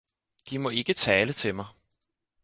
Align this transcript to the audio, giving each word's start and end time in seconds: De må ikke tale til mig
De 0.49 0.59
må 0.59 0.69
ikke 0.69 0.93
tale 0.93 1.33
til 1.33 1.55
mig 1.55 1.65